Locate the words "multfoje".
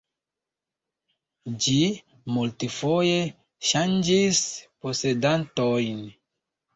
2.37-3.19